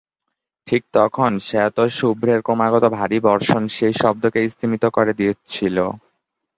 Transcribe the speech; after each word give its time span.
ঠিক 0.67 0.83
তখন 0.93 1.31
শেতশুভ্রের 1.47 2.39
ক্রমাগত 2.41 2.83
ভারী 2.97 3.17
বর্ষণ 3.23 3.63
সেই 3.75 3.93
শব্দকে 4.01 4.39
স্তিমিত 4.49 4.83
করে 4.87 5.11
দিচ্ছিল। 5.13 5.77